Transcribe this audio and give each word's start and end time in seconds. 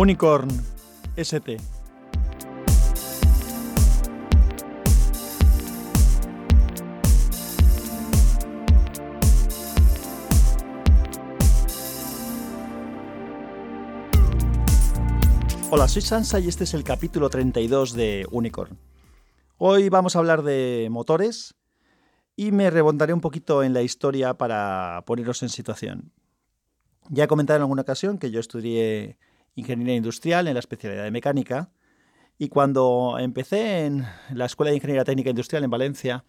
Unicorn 0.00 0.48
ST. 1.16 1.56
Hola, 15.70 15.88
soy 15.88 16.02
Sansa 16.02 16.38
y 16.38 16.46
este 16.46 16.62
es 16.62 16.74
el 16.74 16.84
capítulo 16.84 17.28
32 17.28 17.94
de 17.94 18.24
Unicorn. 18.30 18.78
Hoy 19.56 19.88
vamos 19.88 20.14
a 20.14 20.20
hablar 20.20 20.44
de 20.44 20.86
motores 20.92 21.56
y 22.36 22.52
me 22.52 22.70
rebondaré 22.70 23.12
un 23.12 23.20
poquito 23.20 23.64
en 23.64 23.74
la 23.74 23.82
historia 23.82 24.34
para 24.34 25.02
poneros 25.06 25.42
en 25.42 25.48
situación. 25.48 26.12
Ya 27.08 27.24
he 27.24 27.26
comentado 27.26 27.56
en 27.56 27.62
alguna 27.62 27.82
ocasión 27.82 28.18
que 28.18 28.30
yo 28.30 28.38
estudié 28.38 29.18
ingeniería 29.58 29.96
industrial 29.96 30.48
en 30.48 30.54
la 30.54 30.60
especialidad 30.60 31.04
de 31.04 31.10
mecánica 31.10 31.70
y 32.38 32.48
cuando 32.48 33.16
empecé 33.18 33.84
en 33.84 34.06
la 34.32 34.46
Escuela 34.46 34.70
de 34.70 34.76
Ingeniería 34.76 35.04
Técnica 35.04 35.30
Industrial 35.30 35.64
en 35.64 35.70
Valencia, 35.70 36.24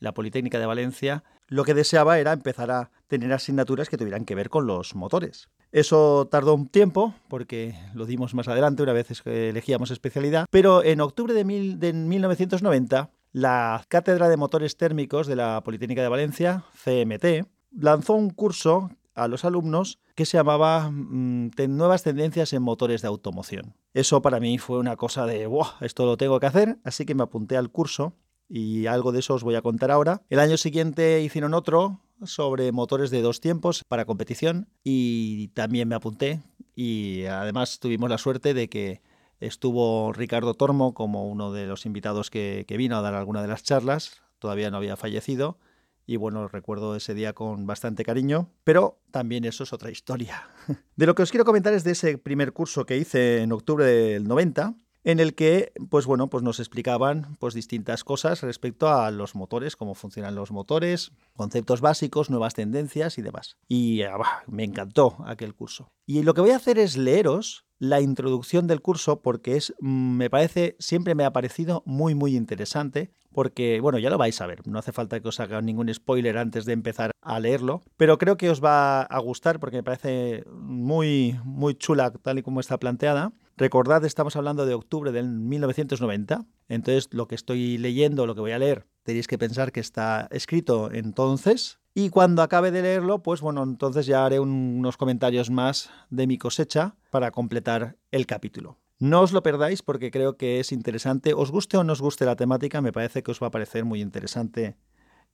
la 0.00 0.14
Politécnica 0.14 0.58
de 0.58 0.66
Valencia, 0.66 1.24
lo 1.46 1.64
que 1.64 1.74
deseaba 1.74 2.18
era 2.18 2.32
empezar 2.32 2.70
a 2.70 2.90
tener 3.06 3.30
asignaturas 3.32 3.90
que 3.90 3.98
tuvieran 3.98 4.24
que 4.24 4.34
ver 4.34 4.48
con 4.48 4.66
los 4.66 4.94
motores. 4.94 5.50
Eso 5.70 6.26
tardó 6.30 6.54
un 6.54 6.68
tiempo, 6.68 7.14
porque 7.28 7.74
lo 7.94 8.06
dimos 8.06 8.34
más 8.34 8.48
adelante, 8.48 8.82
una 8.82 8.94
vez 8.94 9.20
que 9.22 9.50
elegíamos 9.50 9.90
especialidad, 9.90 10.46
pero 10.50 10.82
en 10.82 11.02
octubre 11.02 11.34
de, 11.34 11.44
1990, 11.44 13.10
la 13.32 13.84
Cátedra 13.88 14.30
de 14.30 14.36
Motores 14.38 14.76
Térmicos 14.78 15.26
de 15.26 15.36
la 15.36 15.62
Politécnica 15.62 16.02
de 16.02 16.08
Valencia, 16.08 16.64
CMT, 16.82 17.46
lanzó 17.78 18.14
un 18.14 18.30
curso 18.30 18.90
a 19.14 19.28
los 19.28 19.44
alumnos 19.44 19.98
que 20.14 20.26
se 20.26 20.36
llamaba 20.36 20.90
mm, 20.90 21.50
Nuevas 21.68 22.02
tendencias 22.02 22.52
en 22.52 22.62
motores 22.62 23.02
de 23.02 23.08
automoción. 23.08 23.74
Eso 23.94 24.22
para 24.22 24.40
mí 24.40 24.58
fue 24.58 24.78
una 24.78 24.96
cosa 24.96 25.26
de, 25.26 25.46
wow, 25.46 25.66
esto 25.80 26.06
lo 26.06 26.16
tengo 26.16 26.40
que 26.40 26.46
hacer, 26.46 26.78
así 26.84 27.04
que 27.04 27.14
me 27.14 27.22
apunté 27.22 27.56
al 27.56 27.70
curso 27.70 28.14
y 28.48 28.86
algo 28.86 29.12
de 29.12 29.20
eso 29.20 29.34
os 29.34 29.44
voy 29.44 29.54
a 29.54 29.62
contar 29.62 29.90
ahora. 29.90 30.22
El 30.28 30.38
año 30.38 30.56
siguiente 30.56 31.22
hicieron 31.22 31.54
otro 31.54 32.00
sobre 32.24 32.70
motores 32.72 33.10
de 33.10 33.22
dos 33.22 33.40
tiempos 33.40 33.84
para 33.84 34.04
competición 34.04 34.68
y 34.84 35.48
también 35.48 35.88
me 35.88 35.94
apunté 35.94 36.42
y 36.74 37.24
además 37.24 37.80
tuvimos 37.80 38.08
la 38.10 38.18
suerte 38.18 38.54
de 38.54 38.68
que 38.68 39.02
estuvo 39.40 40.12
Ricardo 40.12 40.54
Tormo 40.54 40.94
como 40.94 41.28
uno 41.28 41.52
de 41.52 41.66
los 41.66 41.84
invitados 41.86 42.30
que, 42.30 42.64
vino 42.68 42.96
a 42.96 43.02
dar 43.02 43.14
alguna 43.14 43.42
de 43.42 43.48
las 43.48 43.62
charlas, 43.62 44.22
todavía 44.38 44.70
no 44.70 44.76
había 44.76 44.96
fallecido 44.96 45.58
y 46.06 46.16
bueno, 46.16 46.48
recuerdo 46.48 46.96
ese 46.96 47.14
día 47.14 47.32
con 47.32 47.66
bastante 47.66 48.04
cariño, 48.04 48.50
pero 48.64 49.00
también 49.10 49.44
eso 49.44 49.64
es 49.64 49.72
otra 49.72 49.90
historia. 49.90 50.48
De 50.96 51.06
lo 51.06 51.14
que 51.14 51.22
os 51.22 51.30
quiero 51.30 51.44
comentar 51.44 51.72
es 51.74 51.84
de 51.84 51.92
ese 51.92 52.18
primer 52.18 52.52
curso 52.52 52.86
que 52.86 52.96
hice 52.96 53.42
en 53.42 53.52
octubre 53.52 53.84
del 53.84 54.28
90, 54.28 54.74
en 55.04 55.20
el 55.20 55.34
que 55.34 55.72
pues 55.90 56.06
bueno, 56.06 56.28
pues 56.28 56.42
nos 56.42 56.60
explicaban 56.60 57.36
pues 57.38 57.54
distintas 57.54 58.04
cosas 58.04 58.42
respecto 58.42 58.88
a 58.88 59.10
los 59.10 59.34
motores, 59.34 59.76
cómo 59.76 59.94
funcionan 59.94 60.34
los 60.34 60.52
motores, 60.52 61.12
conceptos 61.34 61.80
básicos, 61.80 62.30
nuevas 62.30 62.54
tendencias 62.54 63.18
y 63.18 63.22
demás. 63.22 63.56
Y 63.68 64.02
ah, 64.02 64.42
me 64.46 64.64
encantó 64.64 65.16
aquel 65.26 65.54
curso. 65.54 65.90
Y 66.06 66.22
lo 66.22 66.34
que 66.34 66.40
voy 66.40 66.50
a 66.50 66.56
hacer 66.56 66.78
es 66.78 66.96
leeros 66.96 67.64
la 67.82 68.00
introducción 68.00 68.68
del 68.68 68.80
curso 68.80 69.22
porque 69.22 69.56
es 69.56 69.74
me 69.80 70.30
parece 70.30 70.76
siempre 70.78 71.16
me 71.16 71.24
ha 71.24 71.32
parecido 71.32 71.82
muy 71.84 72.14
muy 72.14 72.36
interesante 72.36 73.10
porque 73.32 73.80
bueno, 73.80 73.98
ya 73.98 74.08
lo 74.08 74.18
vais 74.18 74.40
a 74.40 74.46
ver, 74.46 74.64
no 74.68 74.78
hace 74.78 74.92
falta 74.92 75.18
que 75.18 75.26
os 75.26 75.40
haga 75.40 75.60
ningún 75.60 75.92
spoiler 75.92 76.38
antes 76.38 76.64
de 76.64 76.74
empezar 76.74 77.10
a 77.20 77.40
leerlo, 77.40 77.82
pero 77.96 78.18
creo 78.18 78.36
que 78.36 78.50
os 78.50 78.62
va 78.62 79.02
a 79.02 79.18
gustar 79.18 79.58
porque 79.58 79.78
me 79.78 79.82
parece 79.82 80.44
muy 80.52 81.36
muy 81.42 81.74
chula 81.74 82.12
tal 82.12 82.38
y 82.38 82.42
como 82.42 82.60
está 82.60 82.78
planteada 82.78 83.32
Recordad, 83.56 84.04
estamos 84.04 84.34
hablando 84.36 84.64
de 84.64 84.74
octubre 84.74 85.12
del 85.12 85.28
1990, 85.28 86.46
entonces 86.68 87.08
lo 87.12 87.28
que 87.28 87.34
estoy 87.34 87.76
leyendo, 87.76 88.26
lo 88.26 88.34
que 88.34 88.40
voy 88.40 88.52
a 88.52 88.58
leer, 88.58 88.86
tenéis 89.02 89.26
que 89.26 89.36
pensar 89.38 89.72
que 89.72 89.80
está 89.80 90.26
escrito 90.30 90.90
entonces. 90.90 91.78
Y 91.94 92.08
cuando 92.08 92.42
acabe 92.42 92.70
de 92.70 92.82
leerlo, 92.82 93.22
pues 93.22 93.42
bueno, 93.42 93.62
entonces 93.62 94.06
ya 94.06 94.24
haré 94.24 94.40
unos 94.40 94.96
comentarios 94.96 95.50
más 95.50 95.90
de 96.08 96.26
mi 96.26 96.38
cosecha 96.38 96.96
para 97.10 97.30
completar 97.30 97.96
el 98.10 98.26
capítulo. 98.26 98.78
No 98.98 99.20
os 99.20 99.32
lo 99.32 99.42
perdáis 99.42 99.82
porque 99.82 100.10
creo 100.10 100.36
que 100.36 100.60
es 100.60 100.72
interesante. 100.72 101.34
Os 101.34 101.50
guste 101.50 101.76
o 101.76 101.84
no 101.84 101.92
os 101.92 102.00
guste 102.00 102.24
la 102.24 102.36
temática, 102.36 102.80
me 102.80 102.92
parece 102.92 103.22
que 103.22 103.30
os 103.30 103.42
va 103.42 103.48
a 103.48 103.50
parecer 103.50 103.84
muy 103.84 104.00
interesante 104.00 104.76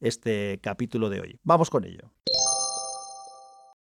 este 0.01 0.59
capítulo 0.63 1.11
de 1.11 1.21
hoy. 1.21 1.41
Vamos 1.45 1.71
con 1.71 1.85
ello. 1.85 2.13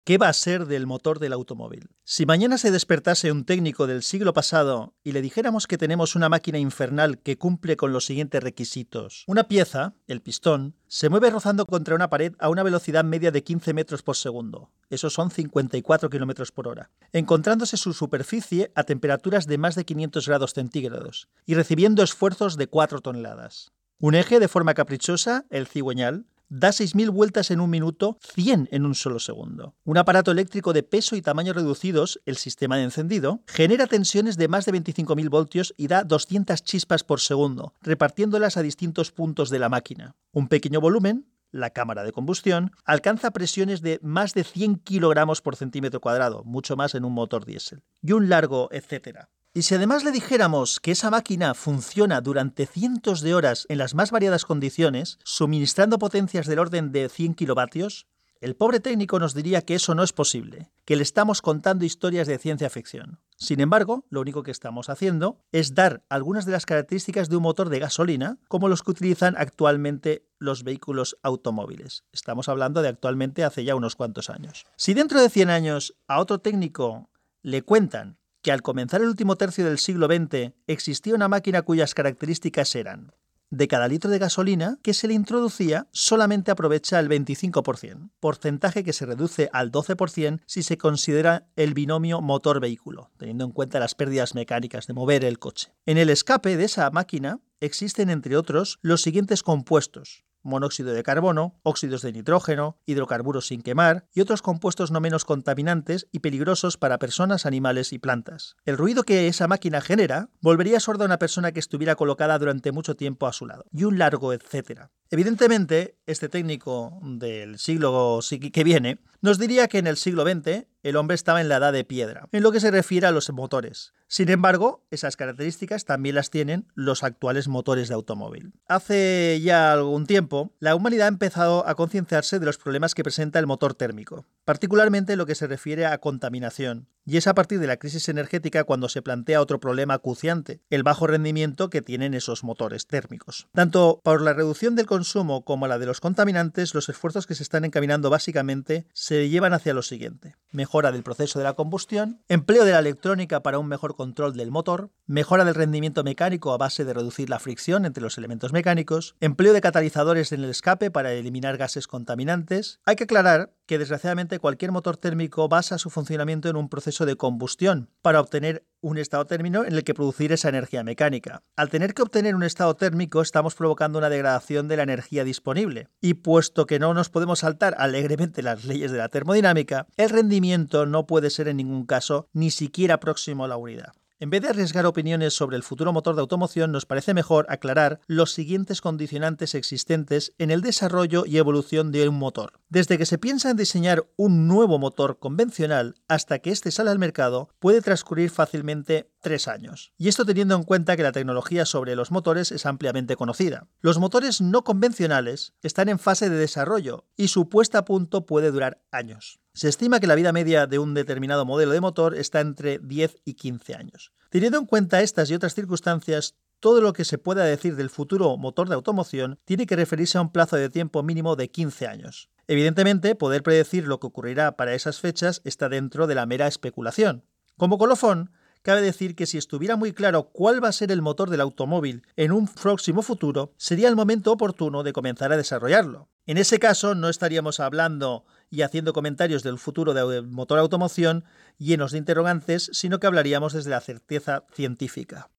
¿Qué 0.03 0.17
va 0.17 0.29
a 0.29 0.33
ser 0.33 0.65
del 0.65 0.87
motor 0.87 1.19
del 1.19 1.31
automóvil? 1.31 1.91
Si 2.03 2.25
mañana 2.25 2.57
se 2.57 2.71
despertase 2.71 3.31
un 3.31 3.45
técnico 3.45 3.85
del 3.85 4.01
siglo 4.01 4.33
pasado 4.33 4.95
y 5.03 5.11
le 5.11 5.21
dijéramos 5.21 5.67
que 5.67 5.77
tenemos 5.77 6.15
una 6.15 6.27
máquina 6.27 6.57
infernal 6.57 7.19
que 7.19 7.37
cumple 7.37 7.77
con 7.77 7.93
los 7.93 8.05
siguientes 8.05 8.41
requisitos. 8.41 9.23
Una 9.27 9.43
pieza, 9.43 9.93
el 10.07 10.23
pistón, 10.23 10.73
se 10.87 11.09
mueve 11.09 11.29
rozando 11.29 11.67
contra 11.67 11.93
una 11.93 12.09
pared 12.09 12.33
a 12.39 12.49
una 12.49 12.63
velocidad 12.63 13.03
media 13.03 13.29
de 13.29 13.43
15 13.43 13.75
metros 13.75 14.01
por 14.01 14.17
segundo. 14.17 14.71
Esos 14.89 15.13
son 15.13 15.29
54 15.29 16.09
kilómetros 16.09 16.51
por 16.51 16.67
hora. 16.67 16.89
Encontrándose 17.13 17.77
su 17.77 17.93
superficie 17.93 18.71
a 18.73 18.85
temperaturas 18.85 19.45
de 19.45 19.59
más 19.59 19.75
de 19.75 19.85
500 19.85 20.27
grados 20.27 20.53
centígrados 20.53 21.29
y 21.45 21.53
recibiendo 21.53 22.01
esfuerzos 22.01 22.57
de 22.57 22.65
4 22.65 23.01
toneladas. 23.01 23.71
Un 23.99 24.15
eje 24.15 24.39
de 24.39 24.47
forma 24.47 24.73
caprichosa, 24.73 25.45
el 25.51 25.67
cigüeñal, 25.67 26.25
da 26.51 26.69
6.000 26.69 27.11
vueltas 27.11 27.49
en 27.49 27.61
un 27.61 27.69
minuto, 27.69 28.17
100 28.35 28.67
en 28.71 28.85
un 28.85 28.93
solo 28.93 29.19
segundo. 29.19 29.73
Un 29.85 29.97
aparato 29.97 30.31
eléctrico 30.31 30.73
de 30.73 30.83
peso 30.83 31.15
y 31.15 31.21
tamaño 31.21 31.53
reducidos, 31.53 32.21
el 32.25 32.35
sistema 32.35 32.75
de 32.75 32.83
encendido, 32.83 33.41
genera 33.47 33.87
tensiones 33.87 34.35
de 34.35 34.49
más 34.49 34.65
de 34.65 34.73
25.000 34.73 35.29
voltios 35.29 35.73
y 35.77 35.87
da 35.87 36.03
200 36.03 36.61
chispas 36.61 37.05
por 37.05 37.21
segundo, 37.21 37.73
repartiéndolas 37.81 38.57
a 38.57 38.61
distintos 38.63 39.11
puntos 39.11 39.49
de 39.49 39.59
la 39.59 39.69
máquina. 39.69 40.15
Un 40.33 40.49
pequeño 40.49 40.81
volumen, 40.81 41.25
la 41.51 41.69
cámara 41.69 42.03
de 42.03 42.11
combustión, 42.11 42.71
alcanza 42.83 43.31
presiones 43.31 43.81
de 43.81 43.99
más 44.01 44.33
de 44.33 44.43
100 44.43 44.79
kilogramos 44.79 45.41
por 45.41 45.55
centímetro 45.55 46.01
cuadrado, 46.01 46.43
mucho 46.43 46.75
más 46.75 46.95
en 46.95 47.05
un 47.05 47.13
motor 47.13 47.45
diésel. 47.45 47.81
Y 48.01 48.11
un 48.11 48.27
largo, 48.27 48.67
etcétera. 48.71 49.29
Y 49.53 49.63
si 49.63 49.75
además 49.75 50.05
le 50.05 50.13
dijéramos 50.13 50.79
que 50.79 50.91
esa 50.91 51.09
máquina 51.09 51.53
funciona 51.53 52.21
durante 52.21 52.65
cientos 52.65 53.19
de 53.19 53.33
horas 53.33 53.65
en 53.67 53.79
las 53.79 53.93
más 53.95 54.09
variadas 54.09 54.45
condiciones, 54.45 55.19
suministrando 55.25 55.99
potencias 55.99 56.47
del 56.47 56.59
orden 56.59 56.93
de 56.93 57.09
100 57.09 57.33
kilovatios, 57.33 58.07
el 58.39 58.55
pobre 58.55 58.79
técnico 58.79 59.19
nos 59.19 59.33
diría 59.33 59.61
que 59.61 59.75
eso 59.75 59.93
no 59.93 60.03
es 60.03 60.13
posible, 60.13 60.71
que 60.85 60.95
le 60.95 61.03
estamos 61.03 61.41
contando 61.41 61.83
historias 61.83 62.27
de 62.27 62.37
ciencia 62.37 62.69
ficción. 62.69 63.19
Sin 63.35 63.59
embargo, 63.59 64.05
lo 64.09 64.21
único 64.21 64.41
que 64.41 64.51
estamos 64.51 64.89
haciendo 64.89 65.37
es 65.51 65.75
dar 65.75 66.05
algunas 66.07 66.45
de 66.45 66.53
las 66.53 66.65
características 66.65 67.27
de 67.27 67.35
un 67.35 67.43
motor 67.43 67.67
de 67.67 67.79
gasolina, 67.79 68.39
como 68.47 68.69
los 68.69 68.83
que 68.83 68.91
utilizan 68.91 69.35
actualmente 69.37 70.25
los 70.39 70.63
vehículos 70.63 71.17
automóviles. 71.23 72.05
Estamos 72.13 72.47
hablando 72.47 72.81
de 72.81 72.87
actualmente 72.87 73.43
hace 73.43 73.65
ya 73.65 73.75
unos 73.75 73.97
cuantos 73.97 74.29
años. 74.29 74.65
Si 74.77 74.93
dentro 74.93 75.21
de 75.21 75.29
100 75.29 75.49
años 75.49 75.93
a 76.07 76.21
otro 76.21 76.39
técnico 76.39 77.09
le 77.43 77.63
cuentan 77.63 78.20
que 78.41 78.51
al 78.51 78.61
comenzar 78.61 79.01
el 79.01 79.07
último 79.07 79.35
tercio 79.35 79.65
del 79.65 79.77
siglo 79.77 80.07
XX 80.07 80.53
existía 80.67 81.15
una 81.15 81.27
máquina 81.27 81.61
cuyas 81.61 81.93
características 81.93 82.75
eran 82.75 83.13
de 83.51 83.67
cada 83.67 83.87
litro 83.87 84.09
de 84.09 84.17
gasolina 84.17 84.79
que 84.81 84.93
se 84.93 85.07
le 85.07 85.13
introducía 85.13 85.87
solamente 85.91 86.51
aprovecha 86.51 86.99
el 86.99 87.09
25%, 87.09 88.09
porcentaje 88.19 88.83
que 88.83 88.93
se 88.93 89.05
reduce 89.05 89.49
al 89.51 89.71
12% 89.71 90.39
si 90.45 90.63
se 90.63 90.77
considera 90.77 91.47
el 91.57 91.73
binomio 91.73 92.21
motor-vehículo, 92.21 93.11
teniendo 93.17 93.43
en 93.43 93.51
cuenta 93.51 93.79
las 93.79 93.93
pérdidas 93.93 94.35
mecánicas 94.35 94.87
de 94.87 94.93
mover 94.93 95.25
el 95.25 95.37
coche. 95.37 95.73
En 95.85 95.97
el 95.97 96.09
escape 96.09 96.55
de 96.55 96.63
esa 96.63 96.89
máquina 96.91 97.41
existen, 97.59 98.09
entre 98.09 98.37
otros, 98.37 98.79
los 98.81 99.01
siguientes 99.01 99.43
compuestos, 99.43 100.23
monóxido 100.43 100.93
de 100.93 101.03
carbono, 101.03 101.59
óxidos 101.63 102.01
de 102.01 102.11
nitrógeno, 102.11 102.77
hidrocarburos 102.85 103.47
sin 103.47 103.61
quemar 103.61 104.07
y 104.13 104.21
otros 104.21 104.41
compuestos 104.41 104.91
no 104.91 104.99
menos 104.99 105.25
contaminantes 105.25 106.07
y 106.11 106.19
peligrosos 106.19 106.77
para 106.77 106.99
personas, 106.99 107.45
animales 107.45 107.93
y 107.93 107.99
plantas. 107.99 108.55
El 108.65 108.77
ruido 108.77 109.03
que 109.03 109.27
esa 109.27 109.47
máquina 109.47 109.81
genera 109.81 110.29
volvería 110.41 110.79
sorda 110.79 111.05
a 111.05 111.07
una 111.07 111.19
persona 111.19 111.51
que 111.51 111.59
estuviera 111.59 111.95
colocada 111.95 112.37
durante 112.39 112.71
mucho 112.71 112.95
tiempo 112.95 113.27
a 113.27 113.33
su 113.33 113.45
lado, 113.45 113.65
y 113.71 113.83
un 113.83 113.97
largo 113.97 114.33
etcétera. 114.33 114.91
Evidentemente, 115.13 115.97
este 116.05 116.29
técnico 116.29 116.97
del 117.03 117.59
siglo 117.59 118.21
que 118.53 118.63
viene 118.63 118.97
nos 119.19 119.37
diría 119.37 119.67
que 119.67 119.77
en 119.77 119.87
el 119.87 119.97
siglo 119.97 120.23
XX 120.23 120.67
el 120.83 120.95
hombre 120.95 121.15
estaba 121.15 121.41
en 121.41 121.49
la 121.49 121.57
edad 121.57 121.73
de 121.73 121.83
piedra, 121.83 122.29
en 122.31 122.41
lo 122.41 122.53
que 122.53 122.61
se 122.61 122.71
refiere 122.71 123.07
a 123.07 123.11
los 123.11 123.29
motores. 123.29 123.91
Sin 124.07 124.29
embargo, 124.29 124.85
esas 124.89 125.17
características 125.17 125.83
también 125.83 126.15
las 126.15 126.29
tienen 126.29 126.65
los 126.75 127.03
actuales 127.03 127.49
motores 127.49 127.89
de 127.89 127.93
automóvil. 127.93 128.53
Hace 128.67 129.41
ya 129.43 129.73
algún 129.73 130.07
tiempo, 130.07 130.55
la 130.59 130.75
humanidad 130.75 131.07
ha 131.07 131.09
empezado 131.09 131.67
a 131.67 131.75
concienciarse 131.75 132.39
de 132.39 132.45
los 132.45 132.57
problemas 132.57 132.95
que 132.95 133.03
presenta 133.03 133.37
el 133.37 133.47
motor 133.47 133.73
térmico, 133.73 134.25
particularmente 134.45 135.11
en 135.11 135.19
lo 135.19 135.25
que 135.25 135.35
se 135.35 135.47
refiere 135.47 135.85
a 135.85 135.97
contaminación, 135.97 136.87
y 137.05 137.17
es 137.17 137.27
a 137.27 137.33
partir 137.33 137.59
de 137.59 137.67
la 137.67 137.77
crisis 137.77 138.09
energética 138.09 138.63
cuando 138.63 138.89
se 138.89 139.01
plantea 139.01 139.41
otro 139.41 139.59
problema 139.59 139.95
acuciante, 139.95 140.61
el 140.69 140.83
bajo 140.83 141.07
rendimiento 141.07 141.69
que 141.69 141.81
tienen 141.81 142.13
esos 142.13 142.43
motores 142.43 142.87
térmicos. 142.87 143.47
Tanto 143.53 144.01
por 144.03 144.21
la 144.21 144.33
reducción 144.33 144.75
del 144.75 144.85
consumo 144.85 145.43
como 145.43 145.67
la 145.67 145.79
de 145.79 145.85
los 145.85 145.99
contaminantes, 145.99 146.73
los 146.73 146.89
esfuerzos 146.89 147.27
que 147.27 147.35
se 147.35 147.43
están 147.43 147.65
encaminando 147.65 148.09
básicamente 148.09 148.85
se 148.93 149.29
llevan 149.29 149.53
hacia 149.53 149.73
lo 149.73 149.81
siguiente. 149.81 150.35
mejora 150.51 150.91
del 150.91 151.03
proceso 151.03 151.39
de 151.39 151.45
la 151.45 151.53
combustión, 151.53 152.21
empleo 152.27 152.65
de 152.65 152.73
la 152.73 152.79
electrónica 152.79 153.41
para 153.41 153.57
un 153.57 153.67
mejor 153.67 153.95
control 153.95 154.35
del 154.35 154.51
motor, 154.51 154.91
mejora 155.05 155.45
del 155.45 155.55
rendimiento 155.55 156.03
mecánico 156.03 156.51
a 156.51 156.57
base 156.57 156.83
de 156.83 156.93
reducir 156.93 157.29
la 157.29 157.39
fricción 157.39 157.85
entre 157.85 158.03
los 158.03 158.17
elementos 158.17 158.51
mecánicos, 158.51 159.15
empleo 159.21 159.53
de 159.53 159.61
catalizadores 159.61 160.33
en 160.33 160.43
el 160.43 160.49
escape 160.49 160.91
para 160.91 161.13
eliminar 161.13 161.57
gases 161.57 161.87
contaminantes. 161.87 162.79
Hay 162.85 162.97
que 162.97 163.05
aclarar 163.05 163.53
que 163.71 163.77
desgraciadamente 163.77 164.39
cualquier 164.39 164.73
motor 164.73 164.97
térmico 164.97 165.47
basa 165.47 165.77
su 165.77 165.89
funcionamiento 165.89 166.49
en 166.49 166.57
un 166.57 166.67
proceso 166.67 167.05
de 167.05 167.15
combustión 167.15 167.89
para 168.01 168.19
obtener 168.19 168.65
un 168.81 168.97
estado 168.97 169.23
término 169.23 169.63
en 169.63 169.71
el 169.71 169.85
que 169.85 169.93
producir 169.93 170.33
esa 170.33 170.49
energía 170.49 170.83
mecánica. 170.83 171.43
Al 171.55 171.69
tener 171.69 171.93
que 171.93 172.01
obtener 172.01 172.35
un 172.35 172.43
estado 172.43 172.75
térmico 172.75 173.21
estamos 173.21 173.55
provocando 173.55 173.97
una 173.97 174.09
degradación 174.09 174.67
de 174.67 174.75
la 174.75 174.83
energía 174.83 175.23
disponible 175.23 175.87
y 176.01 176.15
puesto 176.15 176.65
que 176.65 176.79
no 176.79 176.93
nos 176.93 177.09
podemos 177.09 177.39
saltar 177.39 177.75
alegremente 177.77 178.43
las 178.43 178.65
leyes 178.65 178.91
de 178.91 178.97
la 178.97 179.07
termodinámica, 179.07 179.87
el 179.95 180.09
rendimiento 180.09 180.85
no 180.85 181.07
puede 181.07 181.29
ser 181.29 181.47
en 181.47 181.55
ningún 181.55 181.85
caso 181.85 182.27
ni 182.33 182.51
siquiera 182.51 182.99
próximo 182.99 183.45
a 183.45 183.47
la 183.47 183.55
unidad. 183.55 183.93
En 184.21 184.29
vez 184.29 184.43
de 184.43 184.49
arriesgar 184.49 184.85
opiniones 184.85 185.33
sobre 185.33 185.57
el 185.57 185.63
futuro 185.63 185.93
motor 185.93 186.13
de 186.13 186.21
automoción, 186.21 186.71
nos 186.71 186.85
parece 186.85 187.15
mejor 187.15 187.47
aclarar 187.49 188.01
los 188.05 188.33
siguientes 188.33 188.79
condicionantes 188.79 189.55
existentes 189.55 190.35
en 190.37 190.51
el 190.51 190.61
desarrollo 190.61 191.23
y 191.25 191.39
evolución 191.39 191.91
de 191.91 192.07
un 192.07 192.19
motor. 192.19 192.59
Desde 192.69 192.99
que 192.99 193.07
se 193.07 193.17
piensa 193.17 193.49
en 193.49 193.57
diseñar 193.57 194.05
un 194.17 194.47
nuevo 194.47 194.77
motor 194.77 195.17
convencional 195.17 195.95
hasta 196.07 196.37
que 196.37 196.51
éste 196.51 196.69
sale 196.69 196.91
al 196.91 196.99
mercado, 196.99 197.49
puede 197.57 197.81
transcurrir 197.81 198.29
fácilmente 198.29 199.09
tres 199.21 199.47
años. 199.47 199.91
Y 199.97 200.07
esto 200.07 200.23
teniendo 200.23 200.53
en 200.55 200.65
cuenta 200.65 200.95
que 200.95 201.01
la 201.01 201.13
tecnología 201.13 201.65
sobre 201.65 201.95
los 201.95 202.11
motores 202.11 202.51
es 202.51 202.67
ampliamente 202.67 203.15
conocida. 203.15 203.69
Los 203.79 203.97
motores 203.97 204.39
no 204.39 204.63
convencionales 204.63 205.55
están 205.63 205.89
en 205.89 205.97
fase 205.97 206.29
de 206.29 206.37
desarrollo 206.37 207.05
y 207.17 207.29
su 207.29 207.49
puesta 207.49 207.79
a 207.79 207.85
punto 207.85 208.27
puede 208.27 208.51
durar 208.51 208.83
años. 208.91 209.39
Se 209.53 209.67
estima 209.67 209.99
que 209.99 210.07
la 210.07 210.15
vida 210.15 210.31
media 210.31 210.65
de 210.65 210.79
un 210.79 210.93
determinado 210.93 211.45
modelo 211.45 211.73
de 211.73 211.81
motor 211.81 212.15
está 212.15 212.39
entre 212.39 212.79
10 212.79 213.17
y 213.25 213.33
15 213.33 213.75
años. 213.75 214.13
Teniendo 214.29 214.57
en 214.57 214.65
cuenta 214.65 215.01
estas 215.01 215.29
y 215.29 215.33
otras 215.33 215.55
circunstancias, 215.55 216.35
todo 216.61 216.79
lo 216.79 216.93
que 216.93 217.03
se 217.03 217.17
pueda 217.17 217.43
decir 217.43 217.75
del 217.75 217.89
futuro 217.89 218.37
motor 218.37 218.69
de 218.69 218.75
automoción 218.75 219.39
tiene 219.43 219.65
que 219.65 219.75
referirse 219.75 220.17
a 220.17 220.21
un 220.21 220.31
plazo 220.31 220.55
de 220.55 220.69
tiempo 220.69 221.03
mínimo 221.03 221.35
de 221.35 221.49
15 221.49 221.87
años. 221.87 222.29
Evidentemente, 222.47 223.13
poder 223.15 223.43
predecir 223.43 223.87
lo 223.87 223.99
que 223.99 224.07
ocurrirá 224.07 224.55
para 224.55 224.73
esas 224.73 225.01
fechas 225.01 225.41
está 225.43 225.67
dentro 225.67 226.07
de 226.07 226.15
la 226.15 226.25
mera 226.25 226.47
especulación. 226.47 227.25
Como 227.57 227.77
colofón, 227.77 228.31
cabe 228.61 228.81
decir 228.81 229.15
que 229.15 229.25
si 229.25 229.37
estuviera 229.37 229.75
muy 229.75 229.91
claro 229.91 230.29
cuál 230.31 230.63
va 230.63 230.69
a 230.69 230.73
ser 230.73 230.91
el 230.91 231.01
motor 231.01 231.29
del 231.29 231.41
automóvil 231.41 232.03
en 232.15 232.31
un 232.31 232.47
próximo 232.47 233.01
futuro, 233.01 233.53
sería 233.57 233.89
el 233.89 233.97
momento 233.97 234.31
oportuno 234.31 234.83
de 234.83 234.93
comenzar 234.93 235.33
a 235.33 235.37
desarrollarlo. 235.37 236.09
En 236.25 236.37
ese 236.37 236.59
caso, 236.59 236.95
no 236.95 237.09
estaríamos 237.09 237.59
hablando 237.59 238.23
y 238.51 238.61
haciendo 238.61 238.93
comentarios 238.93 239.41
del 239.41 239.57
futuro 239.57 239.93
del 239.93 240.27
motor 240.27 240.59
automoción 240.59 241.23
llenos 241.57 241.93
de 241.93 241.97
interrogantes, 241.97 242.69
sino 242.73 242.99
que 242.99 243.07
hablaríamos 243.07 243.53
desde 243.53 243.71
la 243.71 243.79
certeza 243.79 244.43
científica. 244.53 245.29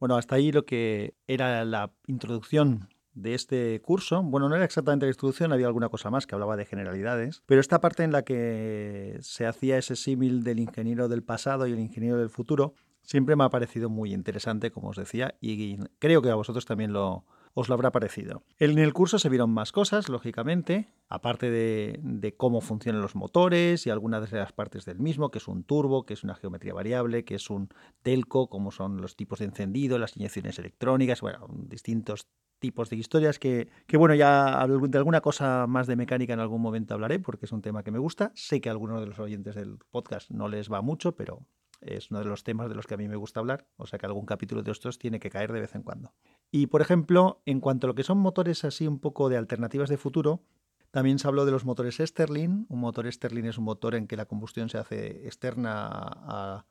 Bueno, 0.00 0.16
hasta 0.16 0.34
ahí 0.34 0.52
lo 0.52 0.66
que 0.66 1.14
era 1.26 1.64
la 1.64 1.92
introducción 2.06 2.88
de 3.14 3.34
este 3.34 3.80
curso. 3.82 4.22
Bueno, 4.22 4.48
no 4.48 4.56
era 4.56 4.64
exactamente 4.64 5.06
la 5.06 5.12
introducción, 5.12 5.52
había 5.52 5.66
alguna 5.66 5.88
cosa 5.88 6.10
más 6.10 6.26
que 6.26 6.34
hablaba 6.34 6.56
de 6.56 6.66
generalidades, 6.66 7.42
pero 7.46 7.60
esta 7.60 7.80
parte 7.80 8.04
en 8.04 8.12
la 8.12 8.22
que 8.22 9.18
se 9.20 9.46
hacía 9.46 9.78
ese 9.78 9.96
símil 9.96 10.44
del 10.44 10.60
ingeniero 10.60 11.08
del 11.08 11.22
pasado 11.22 11.66
y 11.66 11.72
el 11.72 11.80
ingeniero 11.80 12.18
del 12.18 12.30
futuro 12.30 12.74
siempre 13.02 13.36
me 13.36 13.44
ha 13.44 13.50
parecido 13.50 13.88
muy 13.88 14.12
interesante, 14.12 14.70
como 14.70 14.88
os 14.88 14.96
decía, 14.96 15.34
y 15.40 15.78
creo 15.98 16.20
que 16.20 16.30
a 16.30 16.34
vosotros 16.34 16.64
también 16.64 16.92
lo, 16.92 17.24
os 17.58 17.68
lo 17.68 17.74
habrá 17.74 17.90
parecido. 17.90 18.44
En 18.60 18.78
el 18.78 18.92
curso 18.92 19.18
se 19.18 19.28
vieron 19.28 19.50
más 19.50 19.72
cosas, 19.72 20.08
lógicamente, 20.08 20.94
aparte 21.08 21.50
de, 21.50 22.34
cómo 22.36 22.60
funcionan 22.60 23.02
los 23.02 23.16
motores 23.16 23.84
y 23.84 23.90
algunas 23.90 24.30
de 24.30 24.38
las 24.38 24.52
partes 24.52 24.84
del 24.84 25.00
mismo, 25.00 25.32
que 25.32 25.38
es 25.38 25.48
un 25.48 25.64
turbo, 25.64 26.06
que 26.06 26.14
es 26.14 26.22
una 26.22 26.36
geometría 26.36 26.72
variable, 26.72 27.24
que 27.24 27.34
es 27.34 27.50
un 27.50 27.68
telco, 28.04 28.48
como 28.48 28.70
son 28.70 29.00
los 29.00 29.16
tipos 29.16 29.40
de 29.40 29.46
encendido, 29.46 29.98
las 29.98 30.16
inyecciones 30.16 30.56
electrónicas, 30.60 31.20
bueno, 31.20 31.48
distintos 31.50 32.28
tipos 32.60 32.90
de 32.90 32.96
historias 32.96 33.40
que, 33.40 33.68
que, 33.88 33.96
bueno, 33.96 34.14
ya 34.14 34.64
de 34.68 34.98
alguna 34.98 35.20
cosa 35.20 35.66
más 35.66 35.88
de 35.88 35.96
mecánica 35.96 36.34
en 36.34 36.40
algún 36.40 36.62
momento 36.62 36.94
hablaré 36.94 37.18
porque 37.18 37.46
es 37.46 37.52
un 37.52 37.62
tema 37.62 37.82
que 37.82 37.90
me 37.90 37.98
gusta. 37.98 38.30
Sé 38.36 38.60
que 38.60 38.68
a 38.68 38.72
algunos 38.72 39.00
de 39.00 39.06
los 39.06 39.18
oyentes 39.18 39.56
del 39.56 39.78
podcast 39.90 40.30
no 40.30 40.46
les 40.46 40.70
va 40.70 40.80
mucho, 40.80 41.16
pero 41.16 41.44
es 41.80 42.10
uno 42.10 42.20
de 42.20 42.26
los 42.26 42.44
temas 42.44 42.68
de 42.68 42.74
los 42.74 42.86
que 42.86 42.94
a 42.94 42.96
mí 42.96 43.08
me 43.08 43.16
gusta 43.16 43.40
hablar, 43.40 43.66
o 43.76 43.86
sea 43.86 43.98
que 43.98 44.06
algún 44.06 44.26
capítulo 44.26 44.62
de 44.62 44.72
estos 44.72 44.98
tiene 44.98 45.20
que 45.20 45.30
caer 45.30 45.52
de 45.52 45.60
vez 45.60 45.74
en 45.74 45.82
cuando. 45.82 46.12
Y 46.50 46.68
por 46.68 46.80
ejemplo, 46.80 47.42
en 47.44 47.60
cuanto 47.60 47.86
a 47.86 47.88
lo 47.88 47.94
que 47.94 48.04
son 48.04 48.18
motores 48.18 48.64
así 48.64 48.86
un 48.86 48.98
poco 48.98 49.28
de 49.28 49.36
alternativas 49.36 49.88
de 49.88 49.98
futuro, 49.98 50.42
también 50.90 51.18
se 51.18 51.28
habló 51.28 51.44
de 51.44 51.52
los 51.52 51.64
motores 51.64 51.98
Sterling. 51.98 52.66
Un 52.68 52.80
motor 52.80 53.10
Sterling 53.10 53.44
es 53.44 53.58
un 53.58 53.64
motor 53.64 53.94
en 53.94 54.06
que 54.06 54.16
la 54.16 54.24
combustión 54.24 54.70
se 54.70 54.78
hace 54.78 55.26
externa 55.26 56.64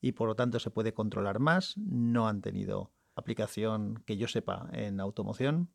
y 0.00 0.12
por 0.12 0.26
lo 0.26 0.34
tanto 0.34 0.58
se 0.58 0.70
puede 0.70 0.92
controlar 0.92 1.38
más. 1.38 1.76
No 1.78 2.26
han 2.26 2.42
tenido 2.42 2.90
aplicación 3.14 4.02
que 4.04 4.16
yo 4.16 4.26
sepa 4.26 4.68
en 4.72 4.98
automoción, 4.98 5.70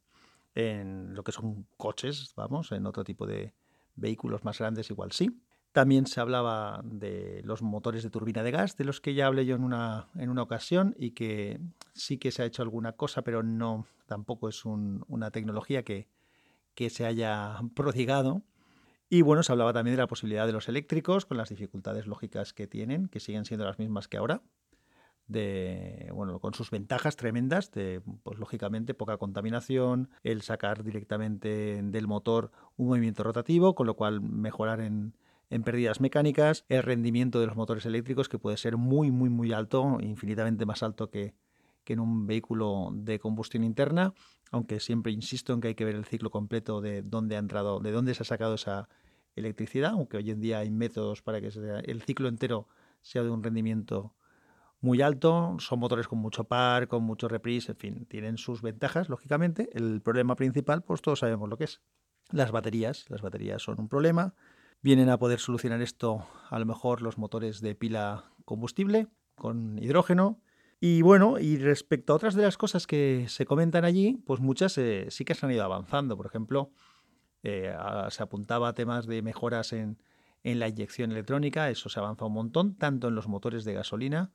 en 0.54 1.14
lo 1.14 1.24
que 1.24 1.32
son 1.32 1.68
coches, 1.78 2.34
vamos, 2.36 2.72
en 2.72 2.86
otro 2.86 3.04
tipo 3.04 3.26
de 3.26 3.54
vehículos 3.96 4.44
más 4.44 4.60
grandes 4.60 4.90
igual 4.90 5.12
sí. 5.14 5.42
También 5.78 6.08
se 6.08 6.20
hablaba 6.20 6.82
de 6.84 7.44
los 7.44 7.62
motores 7.62 8.02
de 8.02 8.10
turbina 8.10 8.42
de 8.42 8.50
gas, 8.50 8.78
de 8.78 8.84
los 8.84 9.00
que 9.00 9.14
ya 9.14 9.28
hablé 9.28 9.46
yo 9.46 9.56
en 9.56 9.64
una, 9.64 10.08
en 10.16 10.32
una 10.32 10.42
ocasión 10.42 10.96
y 10.98 11.12
que 11.12 11.60
sí 11.94 12.18
que 12.18 12.32
se 12.32 12.42
ha 12.42 12.46
hecho 12.46 12.64
alguna 12.64 12.94
cosa, 12.94 13.22
pero 13.22 13.44
no 13.44 13.86
tampoco 14.08 14.50
es 14.50 14.66
una 14.66 15.30
tecnología 15.30 15.84
que, 15.84 16.08
que 16.74 16.90
se 16.90 17.06
haya 17.06 17.60
prodigado. 17.76 18.42
Y 19.08 19.22
bueno, 19.22 19.44
se 19.44 19.52
hablaba 19.52 19.72
también 19.72 19.96
de 19.96 20.02
la 20.02 20.08
posibilidad 20.08 20.48
de 20.48 20.54
los 20.54 20.68
eléctricos, 20.68 21.28
con 21.28 21.38
las 21.38 21.50
dificultades 21.50 22.08
lógicas 22.08 22.54
que 22.54 22.66
tienen, 22.66 23.08
que 23.08 23.20
siguen 23.20 23.46
siendo 23.46 23.64
las 23.64 23.78
mismas 23.78 24.08
que 24.08 24.18
ahora, 24.18 24.42
de 25.28 26.10
bueno, 26.12 26.40
con 26.40 26.56
sus 26.56 26.72
ventajas 26.72 27.18
tremendas 27.18 27.70
de 27.70 28.02
pues 28.24 28.40
lógicamente 28.40 28.96
poca 28.96 29.18
contaminación, 29.18 30.10
el 30.24 30.42
sacar 30.42 30.84
directamente 30.84 31.84
del 31.84 32.08
motor 32.08 32.52
un 32.78 32.88
movimiento 32.88 33.22
rotativo, 33.22 33.76
con 33.76 33.86
lo 33.86 33.94
cual 33.94 34.22
mejorar 34.22 34.82
en, 34.82 35.14
en 35.50 35.64
pérdidas 35.64 36.02
mecánicas, 36.02 36.66
el 36.70 36.84
rendimiento 36.84 37.40
de 37.40 37.48
los 37.48 37.56
motores 37.56 37.86
eléctricos 37.86 38.30
que 38.30 38.40
puede 38.40 38.58
ser 38.58 38.78
muy, 38.78 39.12
muy, 39.12 39.30
muy 39.30 39.54
alto, 39.54 39.98
infinitamente 40.02 40.66
más 40.66 40.84
alto 40.84 41.10
que, 41.10 41.34
en 41.86 42.00
un 42.02 42.28
vehículo 42.28 42.90
de 42.94 43.18
combustión 43.18 43.64
interna, 43.64 44.14
aunque 44.52 44.82
siempre 44.82 45.14
insisto 45.14 45.54
en 45.54 45.62
que 45.62 45.70
hay 45.70 45.76
que 45.76 45.86
ver 45.86 45.96
el 45.96 46.04
ciclo 46.04 46.30
completo 46.30 46.82
de 46.82 47.02
dónde 47.02 47.38
ha 47.38 47.40
entrado, 47.40 47.80
de 47.80 47.92
dónde 47.92 48.14
se 48.14 48.24
ha 48.24 48.26
sacado 48.26 48.56
esa 48.56 48.90
electricidad, 49.38 49.92
aunque 49.92 50.18
hoy 50.18 50.32
en 50.32 50.42
día 50.42 50.60
hay 50.60 50.70
métodos 50.70 51.22
para 51.22 51.40
que 51.40 51.48
el 51.48 52.02
ciclo 52.02 52.28
entero 52.28 52.68
sea 53.02 53.24
de 53.24 53.30
un 53.30 53.42
rendimiento 53.42 54.14
muy 54.82 55.02
alto, 55.02 55.56
son 55.60 55.80
motores 55.80 56.08
con 56.08 56.20
mucho 56.20 56.44
par, 56.44 56.88
con 56.88 57.04
mucho 57.04 57.28
reprise, 57.28 57.72
en 57.72 57.78
fin, 57.78 58.06
tienen 58.06 58.38
sus 58.38 58.62
ventajas, 58.62 59.10
lógicamente. 59.10 59.70
El 59.74 60.02
problema 60.02 60.36
principal, 60.36 60.84
pues 60.84 61.02
todos 61.02 61.20
sabemos 61.20 61.50
lo 61.50 61.58
que 61.58 61.64
es. 61.64 61.82
Las 62.32 62.52
baterías, 62.52 63.06
las 63.10 63.22
baterías 63.22 63.62
son 63.62 63.80
un 63.80 63.88
problema, 63.88 64.36
Vienen 64.82 65.10
a 65.10 65.18
poder 65.18 65.40
solucionar 65.40 65.82
esto 65.82 66.26
a 66.50 66.60
lo 66.60 66.66
mejor 66.66 67.02
los 67.02 67.18
motores 67.18 67.62
de 67.62 67.76
pila 67.76 68.32
combustible 68.46 69.08
con 69.36 69.78
hidrógeno. 69.80 70.40
Y 70.80 71.02
bueno, 71.02 71.40
y 71.40 71.58
respecto 71.58 72.14
a 72.14 72.16
otras 72.16 72.36
de 72.36 72.44
las 72.44 72.58
cosas 72.58 72.86
que 72.86 73.26
se 73.28 73.46
comentan 73.46 73.84
allí, 73.84 74.22
pues 74.26 74.40
muchas 74.40 74.78
eh, 74.78 75.08
sí 75.10 75.26
que 75.26 75.34
se 75.34 75.46
han 75.46 75.52
ido 75.52 75.64
avanzando. 75.64 76.16
Por 76.16 76.28
ejemplo, 76.28 76.72
eh, 77.44 77.76
se 78.10 78.24
apuntaba 78.24 78.70
a 78.70 78.74
temas 78.74 79.08
de 79.08 79.22
mejoras 79.24 79.74
en, 79.74 79.98
en 80.44 80.60
la 80.60 80.68
inyección 80.68 81.12
electrónica, 81.12 81.70
eso 81.70 81.90
se 81.90 82.00
avanza 82.00 82.26
un 82.26 82.34
montón, 82.34 82.76
tanto 82.76 83.08
en 83.08 83.16
los 83.16 83.28
motores 83.28 83.66
de 83.66 83.74
gasolina 83.74 84.32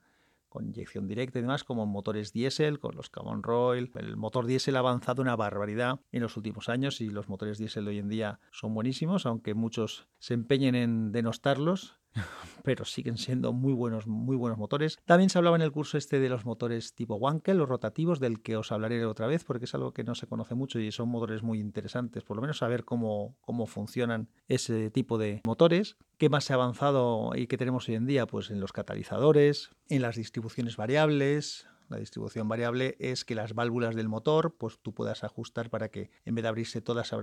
con 0.53 0.67
inyección 0.67 1.09
directa 1.09 1.39
y 1.39 1.43
demás, 1.43 1.65
como 1.65 1.87
motores 1.87 2.35
diésel, 2.35 2.79
con 2.79 2.95
los 2.95 3.09
Common 3.09 3.43
Royal. 3.43 3.91
El 3.95 4.19
motor 4.19 4.45
diésel 4.45 4.77
ha 4.77 4.81
avanzado 4.81 5.23
una 5.23 5.35
barbaridad 5.35 6.01
en 6.13 6.21
los 6.21 6.37
últimos 6.37 6.69
años 6.69 7.01
y 7.01 7.09
los 7.09 7.31
motores 7.31 7.57
diésel 7.57 7.89
hoy 7.89 7.99
en 7.99 8.11
día 8.11 8.39
son 8.51 8.75
buenísimos, 8.75 9.25
aunque 9.25 9.55
muchos 9.55 10.09
se 10.19 10.35
empeñen 10.35 10.75
en 10.75 11.11
denostarlos 11.11 12.02
pero 12.65 12.85
siguen 12.85 13.17
siendo 13.19 13.53
muy 13.53 13.73
buenos, 13.73 14.07
muy 14.07 14.37
buenos 14.37 14.59
motores. 14.59 14.99
También 15.05 15.31
se 15.31 15.39
hablaba 15.39 15.57
en 15.57 15.63
el 15.63 15.73
curso 15.73 15.99
este 15.99 16.21
de 16.21 16.29
los 16.29 16.45
motores 16.45 16.95
tipo 16.95 17.17
Wankel, 17.17 17.59
los 17.59 17.69
rotativos, 17.69 18.21
del 18.21 18.41
que 18.41 18.57
os 18.57 18.73
hablaré 18.73 19.05
otra 19.05 19.27
vez, 19.27 19.45
porque 19.45 19.65
es 19.65 19.75
algo 19.75 19.93
que 19.93 20.05
no 20.05 20.15
se 20.15 20.27
conoce 20.27 20.55
mucho 20.55 20.79
y 20.79 20.93
son 20.93 21.09
motores 21.09 21.43
muy 21.43 21.61
interesantes, 21.61 22.25
por 22.25 22.37
lo 22.37 22.43
menos 22.43 22.59
saber 22.59 22.85
cómo, 22.85 23.37
cómo 23.41 23.67
funcionan 23.67 24.29
ese 24.49 24.91
tipo 24.91 25.19
de 25.19 25.41
motores. 25.45 25.97
¿Qué 26.19 26.29
más 26.29 26.45
se 26.45 26.53
ha 26.53 26.57
avanzado 26.57 27.33
y 27.35 27.47
qué 27.47 27.57
tenemos 27.57 27.89
hoy 27.89 27.97
en 27.97 28.07
día? 28.07 28.27
Pues 28.27 28.51
en 28.51 28.61
los 28.61 28.73
catalizadores, 28.73 29.71
en 29.89 30.03
las 30.03 30.17
distribuciones 30.17 30.77
variables, 30.77 31.67
La 31.89 31.99
distribución 31.99 32.49
variable 32.49 32.97
es 32.99 33.25
que 33.25 33.35
las 33.35 33.55
válvulas 33.55 33.95
del 33.95 34.09
motor, 34.09 34.55
pues 34.57 34.79
tú 34.81 34.95
puedas 34.95 35.25
ajustar 35.25 35.71
para 35.71 35.91
que 35.91 36.11
en 36.25 36.35
vez 36.35 36.43
de 36.43 36.49
abrirse 36.49 36.81
todas 36.81 37.09
se 37.09 37.15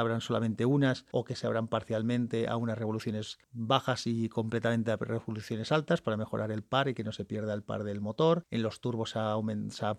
abran, 0.00 0.20
solamente 0.20 0.66
unas 0.66 1.06
o 1.10 1.24
que 1.24 1.36
se 1.36 1.46
abran 1.46 1.68
parcialmente 1.68 2.48
a 2.48 2.56
unas 2.56 2.78
revoluciones 2.78 3.38
bajas 3.52 4.06
y 4.06 4.28
completamente 4.28 4.90
a 4.90 4.96
revoluciones 4.96 5.72
altas 5.72 6.02
para 6.02 6.16
mejorar 6.16 6.50
el 6.50 6.62
par 6.62 6.88
y 6.88 6.94
que 6.94 7.04
no 7.04 7.12
se 7.12 7.24
pierda 7.24 7.54
el 7.54 7.62
par 7.62 7.84
del 7.84 8.00
motor. 8.00 8.44
En 8.50 8.62
los 8.62 8.80
turbos 8.80 9.16
ha, 9.16 9.30
aumentado, 9.30 9.98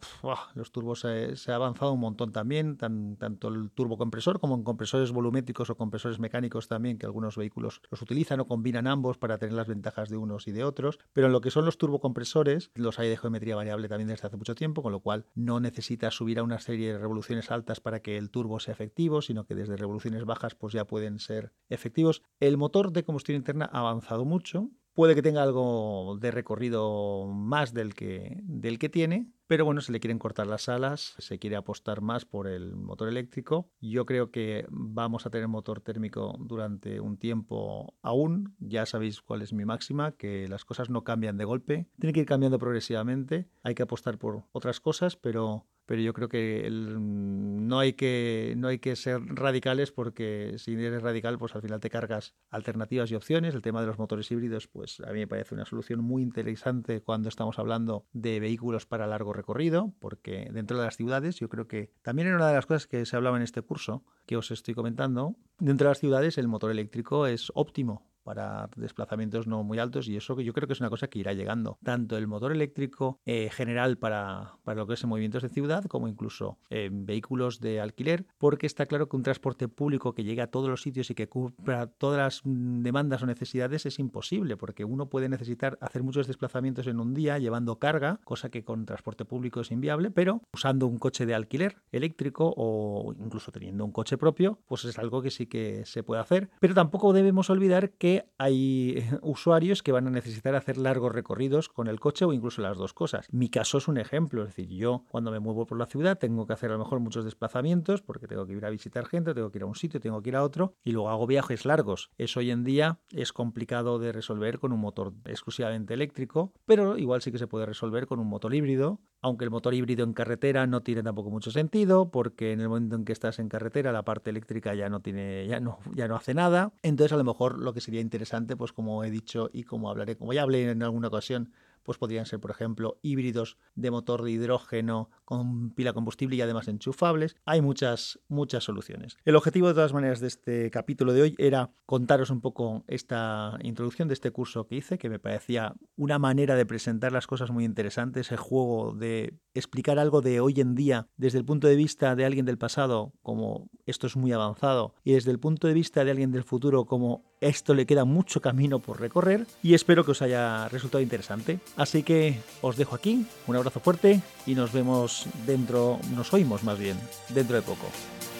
los 0.56 0.72
turbos 0.72 1.02
se, 1.02 1.52
ha 1.52 1.56
avanzado 1.56 1.94
un 1.94 2.00
montón 2.00 2.32
también, 2.32 2.78
tanto 2.78 3.48
el 3.48 3.72
turbocompresor 3.72 4.40
como 4.40 4.56
en 4.56 4.64
compresores 4.64 5.12
volumétricos 5.12 5.70
o 5.70 5.78
compresores 5.78 6.20
mecánicos 6.20 6.68
también, 6.68 6.98
que 6.98 7.06
algunos 7.06 7.38
vehículos 7.38 7.82
los 7.90 8.02
utilizan 8.02 8.40
o 8.40 8.48
combinan 8.48 8.88
ambos 8.88 9.18
para 9.18 9.38
tener 9.38 9.54
las 9.54 9.68
ventajas 9.68 10.10
de 10.10 10.18
unos 10.18 10.48
y 10.48 10.52
de 10.52 10.64
otros. 10.64 11.00
Pero 11.14 11.28
en 11.28 11.34
lo 11.34 11.42
que 11.42 11.52
son 11.52 11.66
los 11.66 11.78
turbocompresores, 11.78 12.72
los 12.76 13.00
hay 13.00 13.10
de 13.10 13.18
geometría 13.18 13.56
variable 13.56 13.88
también 13.88 14.10
hace 14.28 14.38
mucho 14.38 14.56
tiempo, 14.56 14.82
con 14.82 14.92
lo 14.92 15.00
cual 15.00 15.26
no 15.36 15.60
necesita 15.60 16.12
subir 16.12 16.40
a 16.40 16.44
una 16.44 16.60
serie 16.60 16.94
de 16.94 17.00
revoluciones 17.00 17.52
altas 17.52 17.80
para 17.80 18.02
que 18.02 18.18
el 18.18 18.30
turbo 18.30 18.60
sea 18.60 18.74
efectivo, 18.74 19.22
sino 19.22 19.46
que 19.46 19.56
desde 19.56 19.78
revoluciones 19.78 20.26
bajas 20.26 20.56
pues 20.56 20.74
ya 20.74 20.86
pueden 20.86 21.20
ser 21.20 21.54
efectivos. 21.70 22.22
El 22.40 22.58
motor 22.58 22.92
de 22.92 23.04
combustión 23.04 23.36
interna 23.36 23.70
ha 23.72 23.80
avanzado 23.80 24.26
mucho, 24.26 24.70
puede 24.94 25.16
que 25.16 25.22
tenga 25.22 25.44
algo 25.44 26.18
de 26.20 26.32
recorrido 26.32 27.26
más 27.28 27.74
del 27.74 27.94
que, 27.94 28.40
del 28.44 28.80
que 28.80 28.90
tiene, 28.90 29.32
pero 29.50 29.65
bueno, 29.65 29.82
se 29.82 29.91
le 29.91 30.00
quieren 30.00 30.20
cortar 30.20 30.46
las 30.46 30.70
alas, 30.70 31.15
se 31.18 31.39
quiere 31.39 31.56
apostar 31.56 32.01
más 32.01 32.24
por 32.24 32.46
el 32.46 32.75
motor 32.75 33.10
eléctrico. 33.10 33.72
Yo 33.82 34.06
creo 34.06 34.29
que 34.29 34.68
vamos 34.70 35.25
a 35.25 35.32
tener 35.32 35.48
motor 35.48 35.82
térmico 35.82 36.36
durante 36.39 37.00
un 37.00 37.18
tiempo 37.18 37.96
aún. 38.03 38.56
Ya 38.60 38.86
sabéis 38.86 39.24
cuál 39.24 39.41
es 39.41 39.51
mi 39.51 39.65
máxima, 39.65 40.12
que 40.12 40.48
las 40.48 40.65
cosas 40.65 40.91
no 40.91 41.03
cambian 41.03 41.38
de 41.38 41.46
golpe, 41.46 41.88
tiene 42.00 42.13
que 42.13 42.20
ir 42.20 42.27
cambiando 42.27 42.60
progresivamente. 42.60 43.50
Hay 43.63 43.74
que 43.74 43.82
apostar 43.82 44.20
por 44.20 44.44
otras 44.51 44.79
cosas, 44.79 45.15
pero 45.15 45.65
pero 45.89 46.03
yo 46.03 46.13
creo 46.13 46.29
que 46.29 46.69
no, 46.69 47.79
hay 47.79 47.93
que 47.93 48.53
no 48.58 48.67
hay 48.67 48.77
que 48.77 48.96
ser 48.96 49.25
radicales 49.25 49.91
porque 49.91 50.53
si 50.60 50.74
eres 50.74 51.01
radical, 51.01 51.39
pues 51.39 51.55
al 51.55 51.63
final 51.63 51.79
te 51.79 51.89
cargas 51.89 52.36
alternativas 52.51 53.10
y 53.10 53.15
opciones. 53.15 53.55
El 53.55 53.63
tema 53.63 53.81
de 53.81 53.88
los 53.88 53.98
motores 53.98 54.29
híbridos, 54.29 54.67
pues 54.67 55.00
a 55.00 55.12
mí 55.12 55.22
me 55.22 55.27
parece 55.27 55.55
una 55.55 55.65
solución 55.65 56.01
muy 56.01 56.22
interesante 56.22 57.01
cuando 57.01 57.27
estamos 57.27 57.58
hablando 57.58 58.05
de 58.13 58.39
vehículos 58.39 58.86
para 58.86 59.08
largo 59.08 59.34
recorrido, 59.34 59.96
porque 59.98 60.51
dentro 60.53 60.77
de 60.77 60.86
las 60.86 60.96
ciudades 60.96 61.38
yo 61.38 61.50
creo 61.50 61.67
que 61.67 61.91
también 62.03 62.27
era 62.27 62.38
una 62.38 62.50
de 62.50 62.53
las 62.53 62.67
cosas 62.67 62.86
que 62.86 63.03
se 63.08 63.15
hablaba 63.15 63.38
en 63.38 63.41
este 63.41 63.63
curso 63.63 64.05
que 64.27 64.38
os 64.38 64.51
estoy 64.51 64.75
comentando, 64.75 65.38
dentro 65.58 65.86
de 65.86 65.89
las 65.89 66.00
ciudades 66.00 66.38
el 66.38 66.48
motor 66.48 66.69
eléctrico 66.69 67.25
es 67.25 67.51
óptimo 67.55 68.09
para 68.24 68.70
desplazamientos 68.76 69.48
no 69.48 69.64
muy 69.64 69.80
altos 69.80 70.08
y 70.08 70.16
eso 70.16 70.36
que 70.36 70.44
yo 70.44 70.54
creo 70.54 70.68
que 70.68 70.74
es 70.74 70.80
una 70.80 70.90
cosa 70.90 71.08
que 71.08 71.20
irá 71.20 71.34
llegando. 71.34 71.78
Tanto 71.84 72.18
el 72.18 72.28
motor 72.28 72.52
eléctrico 72.52 73.20
eh, 73.26 73.50
general 73.52 73.98
para, 73.98 74.54
para, 74.64 74.80
lo 74.80 74.88
que 74.88 74.94
es 74.94 75.04
en 75.04 75.10
movimientos 75.10 75.44
de 75.44 75.50
ciudad 75.50 75.84
como 75.86 76.08
incluso 76.08 76.58
en 76.70 77.06
vehículos 77.06 77.60
de 77.60 77.80
alquiler, 77.80 78.26
porque 78.38 78.68
está 78.68 78.86
claro 78.86 79.10
que 79.10 79.16
un 79.16 79.24
transporte 79.24 79.68
público 79.68 80.14
que 80.14 80.24
llegue 80.24 80.42
a 80.42 80.48
todos 80.48 80.70
los 80.70 80.82
sitios 80.82 81.10
y 81.10 81.16
que 81.16 81.28
cubra 81.28 81.88
todas 81.88 82.18
las 82.18 82.42
demandas 82.44 83.24
o 83.24 83.26
necesidades 83.26 83.86
es 83.86 84.00
imposible, 84.00 84.58
porque 84.58 84.86
uno 84.86 85.10
puede 85.10 85.30
necesitar 85.30 85.78
hacer 85.82 86.04
muchos 86.04 86.28
desplazamientos 86.28 86.88
en 86.88 87.00
un 87.00 87.14
día 87.14 87.38
llevando 87.40 87.80
carga, 87.80 88.20
cosa 88.24 88.50
que 88.50 88.64
con 88.64 88.86
transporte 88.86 89.26
público 89.26 89.62
es 89.62 89.72
inviable, 89.72 90.12
pero 90.12 90.42
usando 90.54 90.88
un 90.88 90.98
coche 90.98 91.26
de 91.26 91.34
alquiler 91.34 91.78
eléctrico 91.92 92.54
o 92.56 93.14
incluso 93.20 93.52
teniendo 93.52 93.86
un 93.86 93.92
coche 93.92 94.18
propio, 94.18 94.60
pues 94.68 94.86
es 94.86 94.98
algo 95.00 95.22
que 95.22 95.32
sí 95.32 95.48
que 95.48 95.86
se 95.86 96.04
puede 96.04 96.22
hacer. 96.22 96.50
Pero 96.60 96.74
tampoco 96.74 97.14
debemos 97.14 97.50
olvidar 97.50 97.92
que 97.92 98.19
hay 98.38 99.04
usuarios 99.22 99.84
que 99.84 99.92
van 99.92 100.08
a 100.08 100.12
necesitar 100.12 100.56
hacer 100.56 100.78
largos 100.78 101.12
recorridos 101.12 101.70
con 101.70 101.88
el 101.88 102.00
coche 102.00 102.26
o 102.26 102.34
incluso 102.34 102.62
las 102.62 102.78
dos 102.78 102.94
cosas. 102.94 103.28
Mi 103.32 103.50
caso 103.50 103.78
es 103.78 103.88
un 103.88 103.98
ejemplo, 103.98 104.42
es 104.44 104.50
decir, 104.50 104.70
yo 104.70 105.06
cuando 105.10 105.32
me 105.32 105.40
muevo 105.40 105.66
por 105.66 105.78
la 105.78 105.86
ciudad 105.86 106.18
tengo 106.18 106.46
que 106.48 106.54
hacer 106.54 106.70
a 106.72 106.74
lo 106.74 106.80
mejor 106.80 107.00
muchos 107.00 107.26
desplazamientos 107.26 108.02
porque 108.02 108.28
tengo 108.28 108.46
que 108.46 108.54
ir 108.54 108.66
a 108.66 108.70
visitar 108.70 109.06
gente, 109.06 109.34
tengo 109.34 109.52
que 109.52 109.60
ir 109.60 109.64
a 109.64 109.68
un 109.68 109.76
sitio, 109.76 110.00
tengo 110.00 110.22
que 110.22 110.30
ir 110.30 110.36
a 110.36 110.44
otro 110.44 110.76
y 110.84 110.92
luego 110.92 111.10
hago 111.10 111.28
viajes 111.28 111.66
largos. 111.66 112.12
Eso 112.18 112.40
hoy 112.40 112.52
en 112.52 112.64
día 112.64 113.00
es 113.12 113.34
complicado 113.34 114.00
de 114.00 114.12
resolver 114.12 114.60
con 114.60 114.72
un 114.72 114.80
motor 114.80 115.14
exclusivamente 115.26 115.94
eléctrico, 115.94 116.54
pero 116.66 116.98
igual 116.98 117.22
sí 117.22 117.32
que 117.32 117.38
se 117.38 117.48
puede 117.48 117.66
resolver 117.66 118.08
con 118.08 118.20
un 118.20 118.28
motor 118.28 118.54
híbrido 118.54 119.00
aunque 119.22 119.46
el 119.46 119.52
motor 119.52 119.74
híbrido 119.74 120.04
en 120.04 120.14
carretera 120.14 120.68
no 120.68 120.82
tiene 120.82 121.04
tampoco 121.04 121.30
mucho 121.30 121.52
sentido, 121.52 122.10
porque 122.10 122.52
en 122.52 122.62
el 122.62 122.70
momento 122.70 122.96
en 122.96 123.06
que 123.06 123.14
estás 123.14 123.40
en 123.40 123.50
carretera 123.50 123.92
la 123.92 124.04
parte 124.04 124.30
eléctrica 124.30 124.74
ya 124.76 124.90
no 124.90 125.02
tiene, 125.02 125.48
ya 125.48 125.60
no, 125.60 125.80
ya 125.94 126.08
no 126.08 126.16
hace 126.16 126.34
nada. 126.34 126.72
Entonces 126.84 127.14
a 127.14 127.18
lo 127.18 127.24
mejor 127.24 127.60
lo 127.60 127.74
que 127.74 127.82
sería 127.82 128.02
interesante, 128.02 128.56
pues 128.56 128.72
como 128.72 129.04
he 129.04 129.12
dicho 129.12 129.50
y 129.52 129.64
como 129.64 129.90
hablaré, 129.90 130.16
como 130.16 130.34
ya 130.34 130.44
hablé 130.44 130.70
en 130.70 130.84
alguna 130.84 131.10
ocasión, 131.10 131.52
pues 131.84 131.98
podrían 131.98 132.26
ser, 132.26 132.40
por 132.40 132.52
ejemplo, 132.52 133.00
híbridos 133.02 133.58
de 133.76 133.92
motor 133.92 134.24
de 134.24 134.32
hidrógeno 134.32 135.10
con 135.29 135.69
pila 135.69 135.93
combustible 135.93 136.36
y 136.36 136.41
además 136.41 136.67
enchufables. 136.67 137.36
Hay 137.45 137.62
muchas, 137.62 138.19
muchas 138.29 138.63
soluciones. 138.63 139.15
El 139.25 139.36
objetivo, 139.36 139.67
de 139.67 139.75
todas 139.75 139.93
maneras, 139.93 140.21
de 140.21 140.25
este 140.25 140.71
capítulo 140.71 141.13
de 141.13 141.21
hoy 141.21 141.36
era 141.38 141.69
contaros 141.86 142.31
un 142.31 142.41
poco 142.41 142.83
esta 142.88 143.55
introducción 143.62 144.07
de 144.07 144.15
este 144.15 144.31
curso 144.31 144.65
que 144.65 144.77
hice, 144.77 144.98
que 144.98 145.07
me 145.07 145.19
parecía 145.19 145.75
una 145.95 146.17
manera 146.17 146.55
de 146.55 146.65
presentar 146.65 147.12
las 147.12 147.27
cosas 147.27 147.51
muy 147.51 147.63
interesantes, 147.63 148.31
el 148.31 148.38
juego 148.38 148.95
de 148.95 149.38
explicar 149.53 150.00
algo 150.00 150.21
de 150.21 150.39
hoy 150.39 150.59
en 150.62 150.74
día 150.74 151.09
desde 151.15 151.38
el 151.38 151.45
punto 151.45 151.67
de 151.67 151.75
vista 151.75 152.15
de 152.15 152.25
alguien 152.25 152.48
del 152.48 152.57
pasado, 152.57 153.13
como 153.21 153.69
esto 153.86 154.07
es 154.07 154.15
muy 154.15 154.31
avanzado, 154.31 154.95
y 155.03 155.13
desde 155.13 155.29
el 155.29 155.39
punto 155.39 155.67
de 155.67 155.75
vista 155.75 156.03
de 156.03 156.09
alguien 156.09 156.31
del 156.31 156.43
futuro, 156.43 156.86
como 156.86 157.29
esto 157.39 157.75
le 157.75 157.86
queda 157.86 158.03
mucho 158.03 158.41
camino 158.41 158.79
por 158.79 159.00
recorrer, 159.00 159.45
y 159.62 159.75
espero 159.75 160.03
que 160.03 160.12
os 160.12 160.24
haya 160.24 160.67
resultado 160.69 161.03
interesante. 161.03 161.59
Así 161.75 162.01
que 162.01 162.39
os 162.62 162.77
dejo 162.77 162.95
aquí, 162.95 163.27
un 163.45 163.55
abrazo 163.55 163.79
fuerte 163.79 164.21
y 164.48 164.55
nos 164.55 164.74
vemos 164.74 165.19
dentro, 165.46 166.00
nos 166.16 166.34
oímos 166.34 166.64
más 166.64 166.78
bien, 166.78 166.98
dentro 167.30 167.56
de 167.56 167.62
poco. 167.62 167.88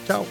Chao. 0.06 0.24